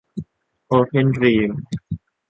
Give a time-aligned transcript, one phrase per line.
[0.67, 1.51] โอเพ่นดรีม